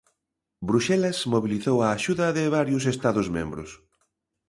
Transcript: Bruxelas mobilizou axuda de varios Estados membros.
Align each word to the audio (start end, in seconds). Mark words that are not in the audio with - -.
Bruxelas 0.67 1.17
mobilizou 1.33 1.77
axuda 1.95 2.27
de 2.37 2.43
varios 2.57 2.83
Estados 2.93 3.27
membros. 3.37 3.69